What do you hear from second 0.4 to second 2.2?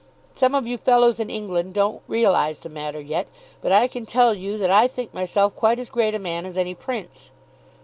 of you fellows in England don't